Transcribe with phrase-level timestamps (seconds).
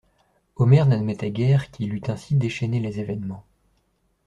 [0.55, 3.45] Omer n'admettait guère qu'il eût ainsi déchaîné les événements.